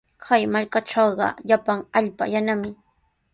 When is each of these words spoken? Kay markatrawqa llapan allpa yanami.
Kay 0.25 0.41
markatrawqa 0.53 1.27
llapan 1.47 1.79
allpa 1.97 2.23
yanami. 2.33 2.71